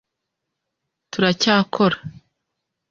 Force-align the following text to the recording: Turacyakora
Turacyakora 1.11 1.97